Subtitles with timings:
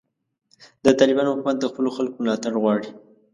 [0.85, 2.89] د طالبانو حکومت د خپلو خلکو ملاتړ غواړي.